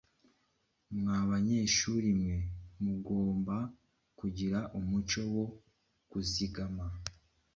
Mwa 0.97 1.17
banyeshuri 1.29 2.07
mwe, 2.19 2.37
mugomba 2.83 3.55
kugira 4.19 4.59
umuco 4.79 5.21
wo 5.33 5.45
kuzigama. 6.09 6.85